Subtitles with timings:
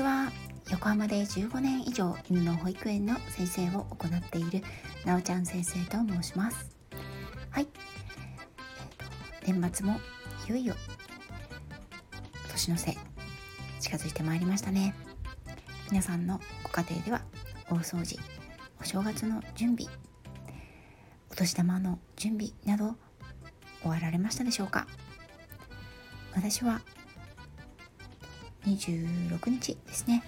[0.00, 0.32] ちは。
[0.70, 4.62] 横浜で15年以上犬の保育園の先生を行っている
[5.04, 6.74] なおちゃん先生と申します。
[7.50, 7.66] はい、
[9.42, 10.00] えー、年末も
[10.46, 10.74] いよいよ
[12.50, 12.96] 年の瀬
[13.80, 14.94] 近づいてまいりましたね。
[15.90, 17.22] 皆さんのご家庭では
[17.68, 18.16] 大掃除
[18.80, 19.92] お正月の準備
[21.30, 22.96] お年玉の準備など
[23.82, 24.86] 終わられましたでしょうか。
[26.32, 26.80] 私は
[28.66, 30.22] 26日ですね。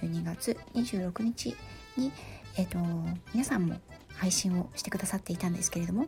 [0.00, 1.56] 12月26日
[1.96, 2.12] に、
[2.56, 2.78] えーと、
[3.32, 3.80] 皆さんも
[4.16, 6.06] 配信をしてくださっていたんですけれども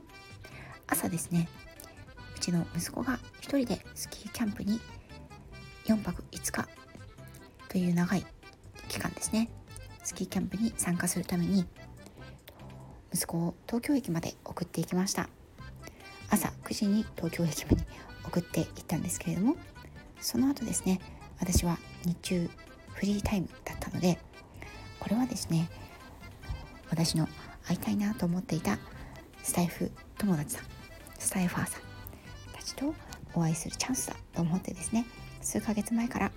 [0.87, 1.49] 朝ですね
[2.37, 4.81] うちの息子が一人でスキーキャンプに
[5.87, 6.69] 4泊5日
[7.69, 8.25] という長い
[8.89, 9.51] 期間ですね
[10.03, 11.67] スキーキャンプに参加するために
[13.13, 15.29] 息子を東京駅まで送っていきました。
[16.31, 17.87] 朝9時に東京駅まで
[18.25, 19.57] 送っていったんですけれども
[20.21, 21.01] その後ですね
[21.45, 22.51] 私は日中
[22.95, 24.19] フリータイムだったので
[24.99, 25.69] これはですね
[26.89, 27.29] 私の
[27.67, 28.79] 会いたいなと思っていた
[29.43, 30.65] スタイフ友達さん
[31.19, 31.83] スタイファーさん
[32.55, 32.95] たちと
[33.35, 35.05] お会いするチャンスだと思ってですね
[35.43, 36.33] 数ヶ月前から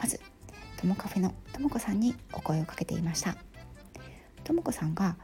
[0.00, 0.20] まず
[0.76, 3.36] ともカフェのともこさんにお声をかけていました。
[4.44, 5.16] ともこさんが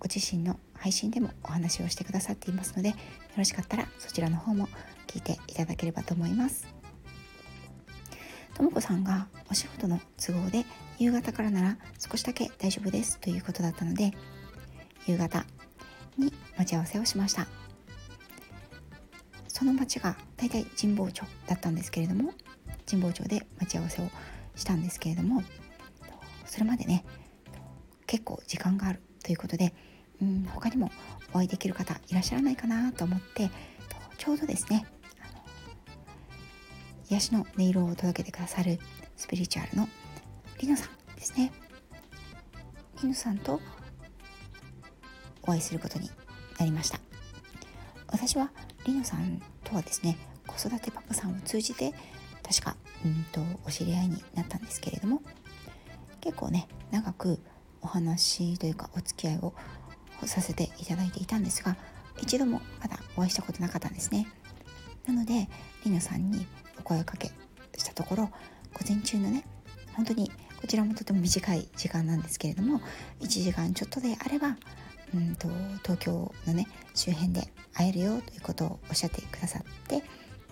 [0.00, 2.94] ご自身の配信でもお話をしてくださっていますのでよ
[3.38, 4.68] ろしかったらそちらの方も
[5.06, 6.75] 聞いていただければと思います。
[8.56, 10.64] ともこさんがお仕事の都合で
[10.98, 14.12] 夕方からなら少しだけ大丈夫ですということだったので
[15.06, 15.44] 夕方
[16.16, 17.46] に待ち合わせをしました。
[19.56, 22.32] その町がだいたい神保町だったんですけれども
[22.88, 24.10] 神保町で待ち合わせを
[24.54, 25.42] したんですけれども
[26.44, 27.06] それまでね
[28.06, 29.74] 結構時間があるということで
[30.20, 30.90] うん他にも
[31.32, 33.50] お会いできる方いらっしゃらないかなと思って
[34.18, 34.86] ちょうどですね
[37.08, 38.78] 癒しの音色を届けてくださる
[39.16, 39.88] スピリチュアルの
[40.58, 41.52] リノさんですね。
[43.02, 43.60] リノさんと
[45.42, 46.10] お会いすることに
[46.58, 46.98] なりました。
[48.08, 48.50] 私は
[48.86, 51.92] リノさんとはですね子育てパパさんを通じて
[52.42, 55.22] 確かうんとお知り合いになったんですけれども
[56.20, 57.38] 結構ね長く
[57.82, 59.52] お話というかお付き合いを
[60.24, 61.76] させていただいていたんですが
[62.20, 64.26] 一度もまだお会いしたことなかったんですね。
[65.06, 65.48] なので
[65.84, 66.46] リノさんに
[66.78, 67.30] お声かけ
[67.76, 68.30] したところ
[68.72, 69.44] 午前中のね
[69.94, 72.80] 本当にこちらもとても短い時間なんですけれども
[73.20, 74.56] 1時間ちょっとであれば
[75.14, 75.48] うんと
[75.82, 80.02] 東京のね周辺で会えるよということをおっしゃってくださって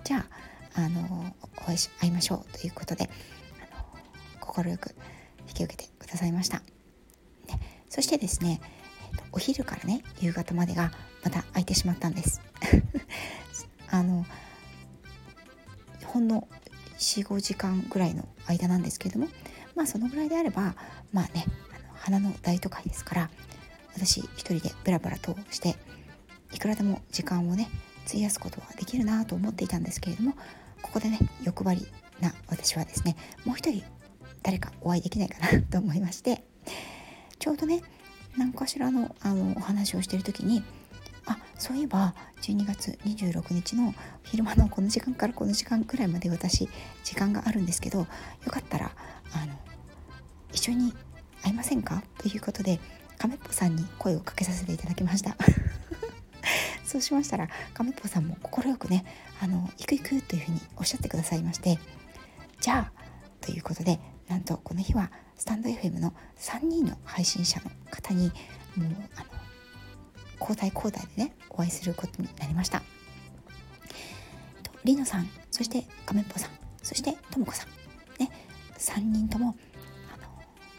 [0.04, 0.26] じゃ
[0.74, 3.08] ああのお会いし会いましょうということで
[4.40, 4.94] 快く
[5.48, 6.58] 引き受けてくださいました、
[7.48, 8.60] ね、そしてですね、
[9.12, 10.92] えーと、お昼からね夕方までが
[11.24, 12.40] また空いてしまったんです。
[13.90, 14.26] あの
[16.14, 16.46] ほんの
[16.98, 19.26] 45時間ぐらいの間なんですけれども
[19.74, 20.76] まあそのぐらいであれば
[21.12, 21.44] まあね
[21.74, 23.30] あの花の大都会ですから
[23.96, 25.74] 私一人でブラブラとして
[26.52, 27.68] いくらでも時間をね
[28.06, 30.34] 費やすことはできるなと思っていたんですけれども
[30.82, 31.88] ここでね欲張り
[32.20, 33.82] な私はですねもう一人
[34.44, 36.44] 誰かお会いできないかなと思いまして
[37.40, 37.82] ちょうどね
[38.36, 40.62] 何かしらのあのお話をしてる時に
[41.26, 46.68] あそういえば12月26日の昼間のこの時間からこの時間くらいまで私
[47.02, 48.06] 時間があるんですけどよ
[48.50, 48.92] かったら
[49.32, 49.52] あの
[50.52, 50.92] 一緒に
[51.42, 52.02] 会いませんか？
[52.18, 52.80] ということで
[53.18, 55.36] 亀っぽさんに声をかけさせていただきました。
[56.84, 59.04] そうしましたら亀っぽさんも快くね
[59.40, 61.78] あの行く行くというふうにおっしゃってくださいまして
[62.60, 63.04] じゃあ
[63.40, 63.98] ということで
[64.28, 68.28] なんとこの日はスタンド FM の3人の配信者の方に
[68.76, 69.26] もうあの
[70.40, 72.82] 交代交代でねお会いすることになりました。
[74.84, 76.50] りのさんそして亀っぽさん
[76.82, 77.68] そしてともこさん
[78.22, 78.30] ね
[78.78, 79.56] 3人とも
[80.12, 80.24] あの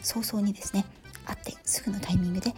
[0.00, 0.84] 早々にですね
[1.24, 2.54] 会ってすぐのタイミングで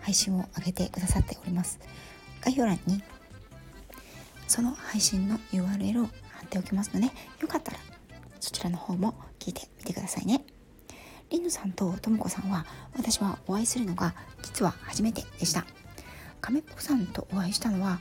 [0.00, 1.80] 配信を上げてくださっております。
[2.42, 3.02] 概要欄に
[4.46, 6.10] その配信の URL を貼
[6.44, 7.06] っておきますので
[7.40, 7.78] よかったら
[8.40, 10.44] そちらの方も聞いてみてくださいね。
[11.30, 12.66] りのさんとともこさんは
[12.96, 15.64] 私はお会いするのが実は初めてでした。
[16.40, 18.00] 亀っぽさんとお会いしたのは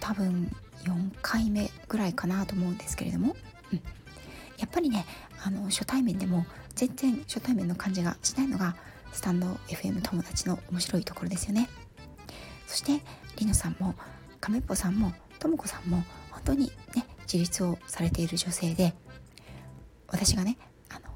[0.00, 0.50] 多分
[0.84, 3.36] 4回目ぐらいかなと思うんですけれども、
[3.72, 3.82] うん、
[4.58, 5.06] やっぱりね
[5.44, 8.76] あの初対面でも全然初対面の感じがしないのが
[9.12, 11.68] スタンド FM 友達の面白いところですよね。
[12.66, 13.00] そして
[13.36, 13.94] りのさんも
[14.40, 18.94] 亀っぽさんもともこさんも本当にね自立をされている女性で
[20.08, 20.56] 私がね
[20.90, 21.06] あの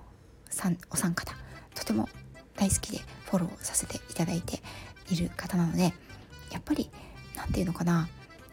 [0.49, 1.35] さんお三方
[1.75, 2.09] とても
[2.57, 4.61] 大好きでフォローさせていただいて
[5.11, 5.93] いる方なので
[6.51, 6.91] やっぱり
[7.37, 8.09] 何て言うのかな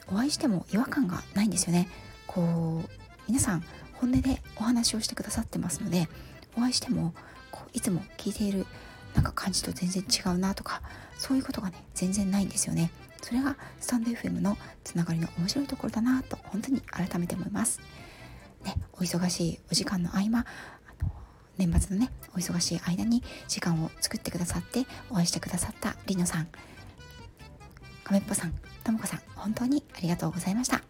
[0.08, 1.88] お会いしても違和感がないんですよね。
[2.28, 2.90] こう
[3.28, 3.64] 皆さん
[3.94, 6.08] 本音でお話をしてくださってますので
[6.58, 7.14] お会いしても
[7.52, 8.66] こういつも聞いている
[9.16, 10.82] なんか感じと全然違うなとか
[11.18, 12.92] そういうことがね全然ないんですよね。
[13.22, 17.80] それがスタンド FM のつながりの面白いところだなと本当に改めて思います。
[18.64, 20.46] ねお忙しいお時間の合間
[21.58, 26.48] 年末のねお忙しい間に時間を作ってくださってお会いしてくださったりのさん。
[28.06, 28.54] 亀っぽさん
[28.84, 30.82] ともこさん本当にありがとうございました。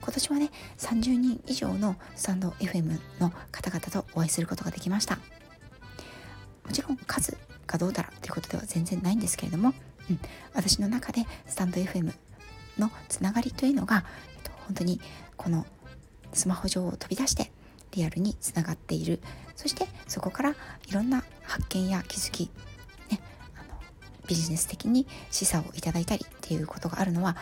[0.00, 5.16] 今年はね30人以上のスタンド FM の方々とお会いすることができました。
[5.16, 7.36] もちろん数
[7.66, 9.74] がどうだらっていうことでは全然ないんですけれども、
[10.08, 10.20] うん、
[10.54, 12.14] 私の中でスタンド FM
[12.78, 14.04] のつながりというのが、
[14.36, 15.00] えっと、本当に
[15.36, 15.66] この
[16.32, 17.50] スマホ上を飛び出して
[17.92, 19.20] リアルにつながっている。
[19.56, 20.50] そしてそこから
[20.86, 22.50] いろんな発見や気づき、
[24.26, 27.36] ビジネス的に示唆をいただいたりっていうことがあるのは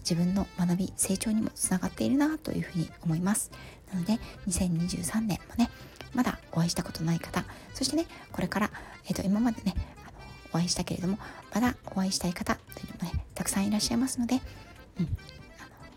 [0.00, 3.50] 自分の学び成長にもつながっているなというふうに思います。
[3.92, 4.18] なので
[4.48, 5.70] 2023年もね
[6.14, 8.70] まだお会いしたことない方そしてねこれから、
[9.06, 10.12] えー、と今までねあの
[10.52, 11.18] お会いしたけれども
[11.52, 15.08] まだお会いしたい方というのもねたくさんいらっしゃいますので、うん、あの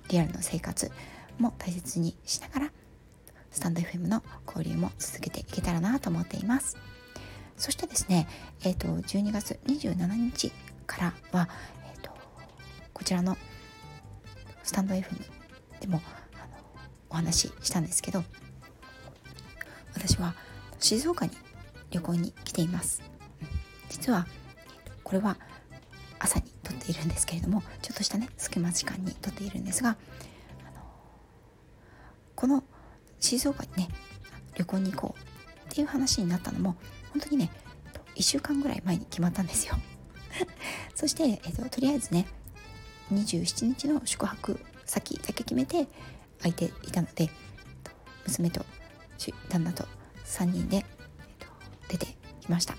[0.09, 0.91] リアルの生活
[1.37, 2.71] も大切にしながら
[3.51, 6.77] スタンド FM の交流も続けていけたらなと思っています。
[7.57, 8.27] そしてですね、
[8.63, 10.51] えーと、12月27日
[10.85, 11.49] からは、
[11.91, 12.11] えーと
[12.93, 13.37] こちらの
[14.63, 15.03] スタンド FM
[15.79, 16.01] でも
[16.35, 16.57] あの
[17.09, 18.23] お話ししたんですけど
[19.93, 20.35] 私は
[20.79, 21.31] 静岡に
[21.91, 23.01] 旅行に来ています、
[23.41, 23.47] うん、
[23.89, 24.27] 実は
[25.03, 25.37] これは
[26.19, 29.95] 朝に撮っているんですけれどもちょっとしたね隙間時間に撮っているんですが
[32.35, 32.63] この
[33.19, 33.89] 静岡にね
[34.55, 36.75] 旅行に行こうっていう話になったのも
[37.17, 37.49] 本当にね
[38.15, 39.75] 1週間ぐらい前に決まったんですよ。
[40.95, 42.27] そして、えっと、とりあえずね
[43.11, 45.87] 27日の宿泊先だけ決めて
[46.39, 47.31] 空いていたので
[48.27, 48.63] 娘と
[49.49, 49.87] 旦那と
[50.25, 50.83] 3人で、えっ
[51.39, 51.47] と、
[51.87, 52.05] 出て
[52.39, 52.75] きました、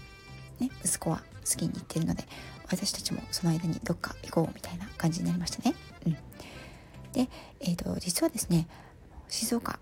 [0.61, 2.25] ね、息子はスキーに行ってるので
[2.70, 5.75] 私たちもその間にどっか行こうみたいな感じになりましたね、
[6.06, 6.12] うん、
[7.12, 7.29] で、
[7.61, 8.69] えーと、実はですね
[9.29, 9.81] 静岡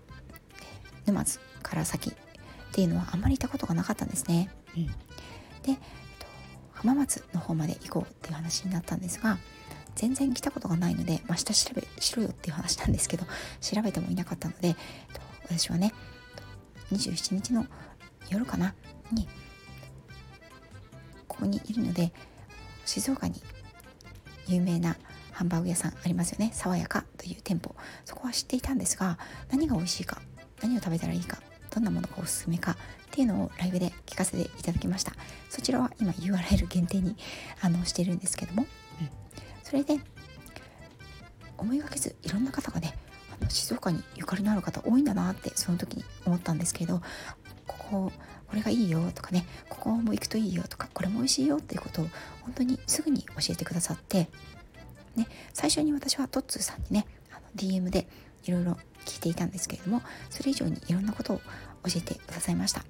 [1.05, 2.13] 沼津から先
[2.77, 4.91] っていうのはあんまり行ったことがなかったんですね、うん、で、
[5.65, 5.81] えーと
[6.73, 9.39] 浜松の方まで行こうっていう話になったんですが
[9.95, 13.25] 全然来たことがないので、まあ、下調べしろよっていう話なんですけど
[13.61, 14.75] 調べてもいなかったので
[15.49, 15.91] 私はね
[16.91, 17.65] 27日の
[18.29, 18.75] 夜かな
[19.11, 19.27] に
[21.27, 22.13] ここにいるので
[22.85, 23.41] 静岡に
[24.45, 24.97] 有名な
[25.31, 26.51] ハンバーグ屋さんありますよね。
[26.53, 27.75] 爽やかという店舗。
[28.05, 29.19] そこは知っていたんですが
[29.51, 30.19] 何が美味しいか
[30.61, 31.39] 何を食べたらいいか
[31.77, 32.75] どんなものがおすすめかっ
[33.11, 35.13] ていうのをライブで聞かせていただきました。
[35.49, 37.15] そちらは今 URL 限定に
[37.61, 38.65] あのしてるんですけども、
[38.99, 39.09] うん、
[39.61, 39.99] それで
[41.55, 42.95] 思いがけずいろんな方がね
[43.39, 47.01] あの静岡にゆかりのある方多いんだなってその時に思ったんですけど
[47.67, 48.11] ここ
[48.47, 52.07] これがいいよとかねここも行くといいよとかこれも美味しいよっていうことを
[52.41, 54.29] 本当にすぐに教えてくださって
[55.15, 58.07] ね最初に私はトッツーさんにねあの DM で
[58.45, 61.41] いろいろ聞いていたんですけれどもそれ以上にいろんなことを
[61.87, 62.83] 教えてくださいました。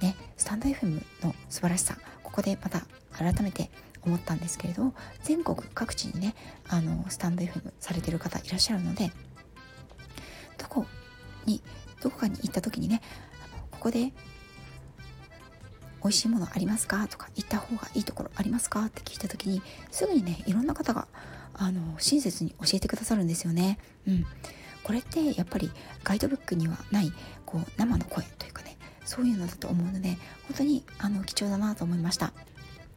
[0.00, 2.82] ね、スタンド FM の素晴らしさここでまた
[3.12, 3.70] 改めて
[4.04, 4.92] 思ったんですけれど
[5.22, 6.34] 全国各地にね
[6.68, 9.12] あのスタンド FM されてる方いらっしゃるので
[10.58, 10.86] どこ
[11.46, 11.62] に
[12.02, 13.00] どこかに行った時にね
[13.70, 14.12] ここで
[16.02, 21.06] 美味しいものありますかとか行った方がいいところありますかって聞いた時にすぐにねいろんな方が
[21.54, 23.78] あの親切に教えてくださるんですよね。
[24.08, 24.26] うん、
[24.82, 25.70] これってやっぱり
[26.02, 27.12] ガイドブックにはない
[27.52, 30.16] こう生の声というかねそういうのだと思うので
[30.48, 32.32] 本当にあの貴重だなと思いました。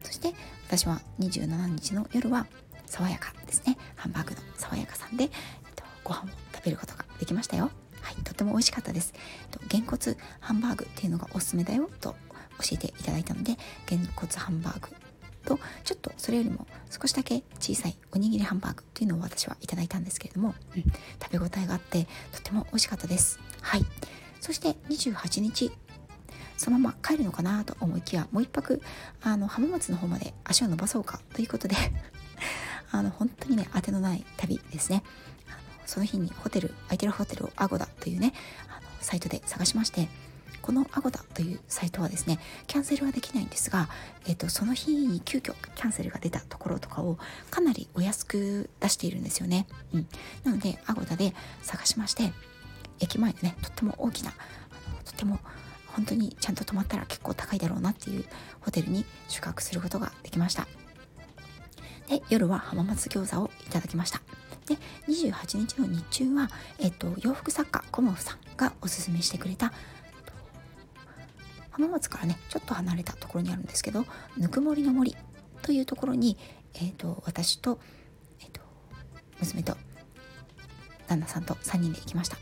[0.02, 0.34] そして
[0.66, 2.46] 私は27日の夜は
[2.86, 3.76] 爽やかですね。
[3.96, 5.30] ハンバーグの爽やかさんで、えっ
[5.74, 7.70] と、ご飯を食べることができましたよ。
[8.00, 9.12] はいとても美味しかったです、
[9.50, 12.14] と、げんこつハンバーグっていうのがおすすめだよと
[12.60, 14.88] 教えていただいたのでげんこつハンバーグ
[15.44, 23.40] とちょっとそれよりも少しだけ小さいおにぎりハンバーグというのを私はいただいたんですけれども、うん、食べ応えがあってとっても美味しかったです。
[23.60, 23.84] はい。
[24.46, 25.72] そして28日。
[26.56, 28.80] そのまま帰るのかなと思いきやもう一泊
[29.20, 31.76] あの浜松の方まで足を伸ばそうかということで
[32.90, 35.02] あの本当にね当てのない旅ですね。
[35.84, 38.32] その日にホテル空いてるホテルを Agoda というね
[38.68, 40.08] あのサイトで探しまして
[40.62, 43.88] この Agoda というサイトはですねキャンセルはできないんですが、
[44.26, 47.18] えっと、その日に急遽キャンセルが出たところとかを
[47.50, 50.08] かなりお安く出しているんですよね、うん、
[50.42, 52.32] なのでアゴダで探しまして
[53.00, 54.34] 駅前でねとっても大きなあ
[54.96, 55.38] のとっても
[55.88, 58.24] 本当にちゃんと泊まったら結構高いだろうなっていう
[58.60, 60.66] ホテルに宿泊することができました。
[62.08, 64.20] で夜は浜松餃子をいただきました。
[64.66, 64.76] で
[65.08, 69.72] 28日の日中は、えっと、洋服作家コモフさんがおすすめしてくれた
[71.70, 74.04] 浜松からねちょっと離れたところにあるんですけど
[74.36, 75.14] ぬくもりの森
[75.62, 76.36] というところに、
[76.74, 77.78] えーと、私と,、
[78.40, 78.60] えーと、
[79.40, 79.76] 娘と
[81.06, 82.36] 旦那さんと3人で行きました。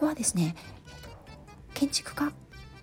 [0.00, 1.10] こはですね、えーと、
[1.74, 2.32] 建築家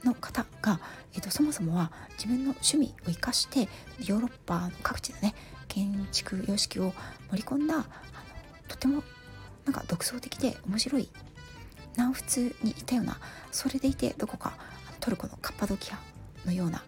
[0.04, 0.80] の方が、
[1.16, 3.68] えー、とそもそもは自分の趣味を生かして
[4.06, 5.34] ヨーロッパの各地のね
[5.68, 6.94] 建築様式を
[7.32, 7.84] 盛り込んだあの
[8.68, 9.04] とても
[9.66, 11.10] なんか独創的で面白い
[11.96, 13.18] 南仏にいたような
[13.52, 14.54] それでいてどこか
[15.00, 16.00] トルコのカッパドキア
[16.46, 16.84] のような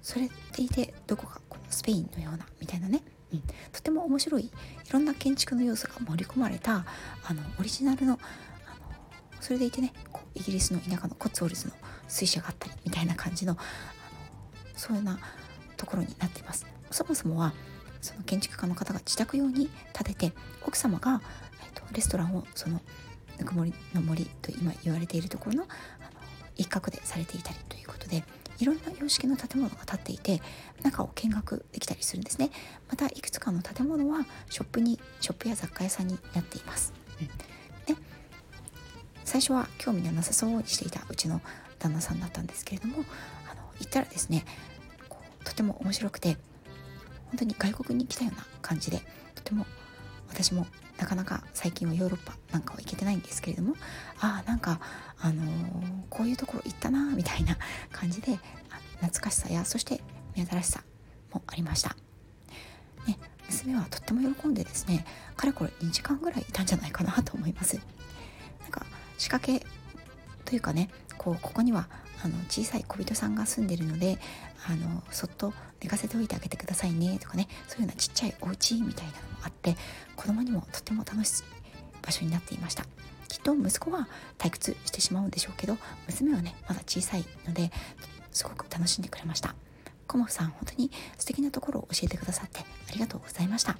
[0.00, 4.50] それでいてどこかこのスペインのようなみたいなね、うん、とても面白いい
[4.90, 6.86] ろんな建築の要素が盛り込まれた
[7.24, 8.18] あのオリジナルのあの
[9.44, 11.74] それでいてねこうイギリスの田舎のコッツウォルズの
[12.08, 13.60] 水車があったりみたいな感じのあの
[14.74, 15.18] そういうな
[15.76, 16.66] ところになっています。
[16.90, 17.52] そもそもは
[18.00, 20.32] その建築家の方が自宅用に建てて
[20.66, 21.20] 奥様が、
[21.62, 22.80] えっと、レストランをその
[23.38, 25.70] ぬくもりの森と今言われているところのあの
[26.56, 28.24] 一角でされていたりということで
[28.58, 30.40] いろんな様式の建物が建っていて
[30.82, 32.48] 中を見学できたりするんですね。
[32.88, 37.28] またいくつかの建物はショップにショップや雑貨屋さんになっています、うん、
[39.24, 41.40] 最初は興味のなさそうにしていたうちの
[41.78, 43.04] 旦那さんだったんですけれども
[43.50, 44.44] あの行ったらですね
[45.08, 46.36] こうとても面白くて
[47.26, 49.00] 本当に外国に来たような感じで
[49.34, 49.66] とても
[50.28, 50.66] 私も
[50.98, 53.74] なかなか最近はヨーロッパなんかは行けてないんですけれども
[54.20, 54.80] ああなんか、
[55.18, 55.46] あのー、
[56.08, 57.56] こういうところ行ったなみたいな
[57.92, 58.38] 感じで
[59.00, 60.00] 懐かしさやそして
[60.36, 60.84] 目新しさ
[61.32, 61.96] もありました。
[63.06, 63.18] ね、
[63.50, 65.04] 娘はとっても喜んでですね
[65.36, 67.78] かれこれ2時間ぐらいいたんじゃないかなと思います。
[69.24, 69.64] 仕掛け
[70.44, 71.88] というかねこうここには
[72.22, 74.18] あの小さい小人さんが住んでるので
[74.68, 79.76] あのそっと寝かせておいてあげてくださいねとかねそういうようなちっちゃいお家みたいなのもあって
[80.14, 81.44] 子供にもとても楽しい
[82.02, 82.84] 場所になっていました。
[83.28, 87.72] きっと息子は退屈してしまうんでしょうけど娘はねまだ小さいので
[88.30, 89.54] すごく楽しんでくれました。
[90.06, 93.78] コモフさん本当に素敵なところを教えてくださってありがとうございました。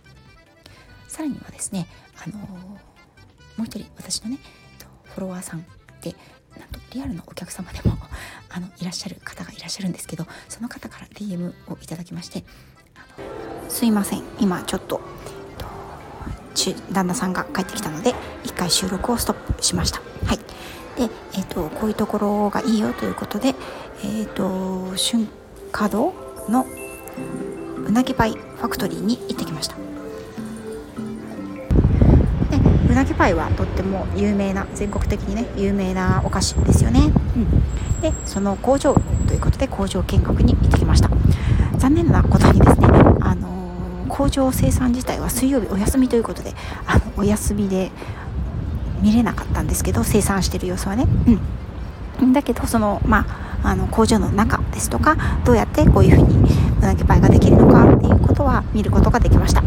[1.06, 1.86] さらにはですね
[2.26, 2.78] あのー、も
[3.58, 4.38] う一人私のね
[5.14, 5.64] フォロワーさん
[6.00, 6.14] で
[6.58, 7.96] なんとリアルのお客様でも
[8.50, 12.44] あのいらっしゃる方がいらっしゃるんですけどその方から DM をいただきまして
[13.68, 14.22] すいません。
[14.40, 15.00] 今ちょっと
[16.92, 20.00] 旦那さんが帰ってきたので一回収録をストップしました。
[20.26, 20.38] はい。
[20.38, 20.44] で、
[21.32, 23.54] えーと、こういうところがいいよということで、
[24.02, 25.26] えー、と春
[25.72, 26.14] 華堂
[26.48, 26.64] の
[27.86, 29.93] うなぎパイファクトリーに行ってきました。
[32.94, 38.94] うなぎパイはとっても有名な全国的にね有名なお菓子ですよね、うん、でその工場
[39.26, 41.10] ということで工場見学に行ってきました。
[41.76, 42.86] 残念なことにですね
[43.20, 46.54] あの工場生産自体は水曜日お休みということで
[46.86, 47.90] あのお休みで
[49.02, 51.08] 見れなかったんですけど生産してる様子はね、
[52.20, 53.26] うん、だけどそのま
[53.62, 56.48] ああの工場の中ですとかどうやってこういうふうに
[56.78, 59.64] うなぎパイができるのかっていうことは見ることができました。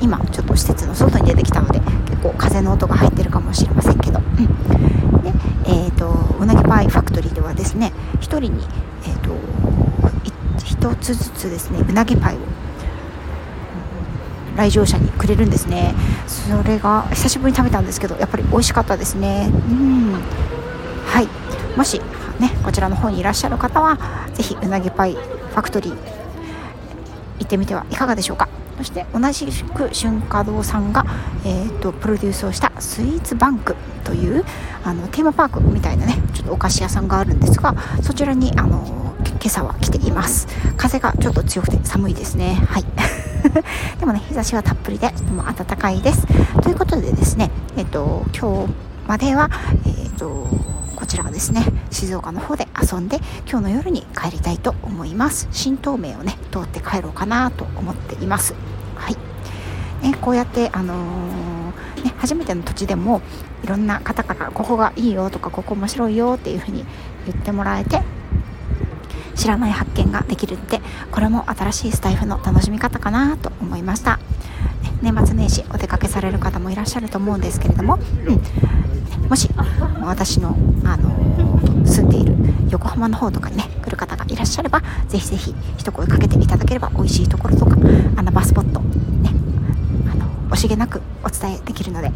[0.00, 5.32] 今ちょっと施設の外に出てきたので結構風の音が入ってるかもしれませんけど、うん、で
[5.66, 8.50] え、ー、とうなぎパイファクトリーではですね1人に
[9.04, 9.34] えっ、ー、と
[10.58, 12.38] 1つずつですねうなぎパイを
[14.56, 15.94] 来場者にくれるんですね。
[16.26, 19.50] それが久しぶりに食べたんですけどやっぱり美味しかったですね。
[19.50, 20.12] うん。
[21.06, 21.28] はい。
[21.76, 22.00] もし
[22.38, 23.98] ねこちらの方にいらっしゃる方は
[24.34, 25.92] 是非うなぎパイファクトリー
[27.38, 28.48] 行ってみてはいかがでしょうか。
[28.82, 31.06] そして同じく春華堂さんが、
[31.44, 34.44] えーと、プロデュースをしたスイーツバンクという
[34.82, 40.48] あのテーマパークみたいなねちょっとお菓子屋さんがあるんですがそちらにあの今朝は来ています。
[40.76, 42.54] 風がちょっと強くて寒いですね。
[42.68, 42.84] はい。
[44.00, 46.26] でもね日差しはたっぷりでとても暖かいです。
[46.60, 48.72] ということでですねえっ、ー、と今日
[49.06, 49.48] までは
[49.86, 50.48] えっ、ー、と
[50.96, 55.46] こちらはですね静岡の方で遊んで今日の夜に帰りたいと思います。
[55.52, 58.71] 新東名をね通って帰ろうかなと思っています。
[60.02, 63.22] ね、こうやってあのー、ね、初めての土地でも
[63.62, 66.84] いろんな方からここがいいよとかここ面白いよっていう風に
[67.26, 68.00] 言ってもらえて
[69.34, 70.80] 知らない発見ができるって
[71.10, 74.18] これも新しいスタイフの楽しみ方かなと思いました。
[75.02, 79.48] 年末年始お出かけされる方もいらっしゃると思うんですけれども、うん、もし
[80.00, 82.36] 私の、あのー、住んでいる
[82.70, 87.76] 横浜の方とかにね来る方がいらっしゃればぜひぜひ一声かけていただければ美味しいところとか
[88.16, 88.80] 穴場スポット
[90.52, 92.12] 惜しげなくお伝えできるので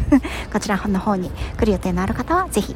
[0.52, 2.74] こちらの方に来る予定のある方はぜひ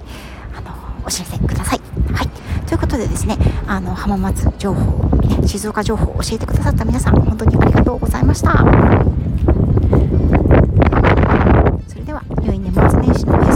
[0.56, 0.74] あの
[1.04, 1.80] お知らせください。
[2.12, 2.28] はい
[2.68, 8.52] ということでですね、あの、浜松情報、ね、静岡情報を教えてくださった皆さん、本当にありがとうございました。
[11.88, 13.47] それでは、良い年末年始の